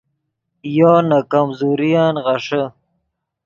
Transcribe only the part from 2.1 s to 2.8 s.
غیݰے